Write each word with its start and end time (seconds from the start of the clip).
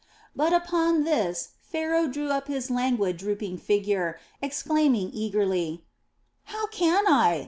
But 0.35 0.51
upon 0.51 1.03
this 1.03 1.49
Pharaoh 1.61 2.07
drew 2.07 2.29
up 2.29 2.47
his 2.47 2.71
languid, 2.71 3.17
drooping 3.17 3.59
figure, 3.59 4.17
exclaiming 4.41 5.11
eagerly: 5.13 5.83
"How 6.45 6.65
can 6.65 7.05
I? 7.07 7.39